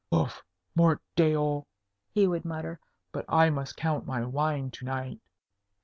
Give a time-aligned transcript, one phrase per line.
[0.11, 0.43] "Ouf!
[0.73, 1.67] Mort d'aieul!"
[2.09, 2.79] he would mutter.
[3.11, 5.19] "But I must count my wine to night."